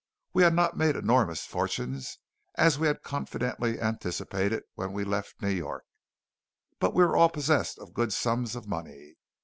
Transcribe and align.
We 0.33 0.41
had 0.41 0.55
not 0.55 0.75
made 0.75 0.95
enormous 0.95 1.45
fortunes 1.45 2.17
as 2.55 2.79
we 2.79 2.87
had 2.87 3.03
confidently 3.03 3.79
anticipated 3.79 4.63
when 4.73 4.93
we 4.93 5.03
left 5.03 5.39
New 5.43 5.49
York, 5.51 5.85
but 6.79 6.95
we 6.95 7.03
were 7.05 7.15
all 7.15 7.29
possessed 7.29 7.77
of 7.77 7.93
good 7.93 8.11
sums 8.11 8.55
of 8.55 8.67
money. 8.67 9.17